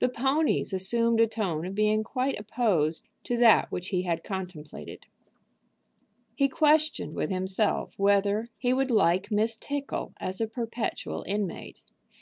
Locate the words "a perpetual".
10.42-11.24